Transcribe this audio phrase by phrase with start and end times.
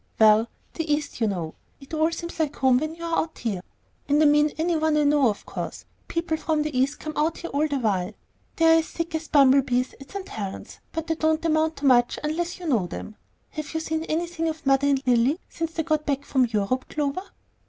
[0.19, 1.53] "Well; the East, you know.
[1.79, 3.61] It all seems like home when you're out here.
[4.09, 5.85] And I mean any one that I know, of course.
[6.07, 8.11] People from the East come out all the while.
[8.55, 10.27] They are as thick as bumblebees at St.
[10.29, 13.15] Helen's, but they don't amount to much unless you know them.
[13.51, 17.21] Have you seen anything of mother and Lilly since they got back from Europe, Clover?"